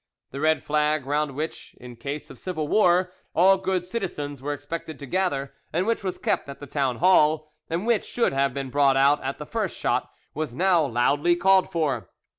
[0.31, 4.97] The red flag round which, in case of civil war, all good citizens were expected
[4.97, 8.71] to gather, and which was kept at the town hall, and which should have been
[8.71, 12.09] brought out at the first shot, was now loudly called for.